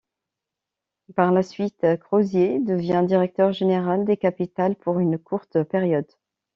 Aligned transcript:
Par 1.15 1.31
la 1.31 1.43
suite, 1.43 1.85
Crozier 1.99 2.59
devient 2.59 3.03
directeur-général 3.07 4.03
des 4.03 4.17
Capitals 4.17 4.75
pour 4.75 4.97
une 4.97 5.19
courte 5.19 5.61
période. 5.61 6.09